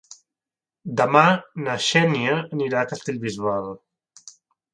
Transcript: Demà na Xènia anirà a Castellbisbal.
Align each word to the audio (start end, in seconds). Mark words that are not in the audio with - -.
Demà 1.01 1.21
na 1.67 1.75
Xènia 1.89 2.39
anirà 2.59 2.81
a 2.81 2.87
Castellbisbal. 2.95 3.71